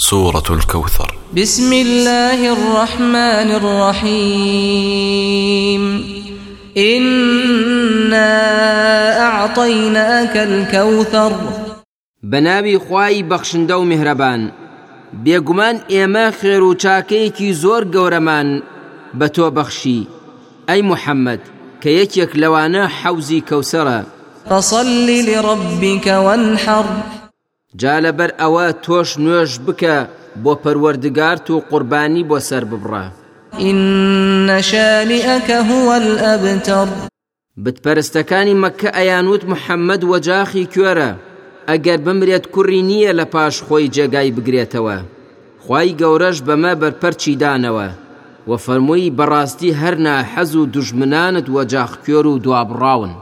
[0.00, 1.18] سورة الكوثر.
[1.36, 5.02] بسم الله الرحمن الرحيم.
[6.76, 8.30] إنا
[9.20, 11.32] أعطيناك الكوثر.
[12.22, 14.52] بناوی خوای بەخشندە و میهرەبان
[15.24, 18.62] بێگومان ئێمە خێر و چاکەیەکی زۆر گەورەمان
[19.18, 20.06] بە تۆ بەخشی.
[20.68, 21.40] ئەی محەممەد
[21.82, 24.00] کە یەکێک لەوانە حەوزی کەوسرە
[24.50, 26.86] فصل لربك وانحر.
[27.80, 29.96] جا لەبەر ئەوە تۆش نوێژ بکە
[30.42, 33.04] بۆ پەروەردگارت و قوربانی بۆ سەر ببڕە.
[33.68, 36.88] إن شانئك هو الأبتر.
[37.64, 41.10] بتپەرستەکانی مەکە ئەیانوت محەممەد وەجاخی کوێرە
[41.68, 44.96] ئەگەر بمرێت کوڕی نییە لە پاش خۆی جێگای بگرێتەوە.
[45.64, 47.88] خی گەورەش بەمە بەرپەرچی دانەوە.
[48.48, 53.12] و فەرمووی بەڕاستی هەر ناحەز و دژمنانت وەجاخ کوێر و دوابڕاون.